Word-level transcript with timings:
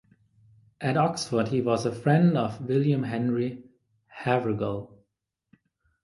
At 0.81 0.97
Oxford 0.97 1.49
he 1.49 1.61
was 1.61 1.85
a 1.85 1.91
friend 1.93 2.35
of 2.35 2.59
William 2.65 3.03
Henry 3.03 3.65
Havergal. 4.07 4.97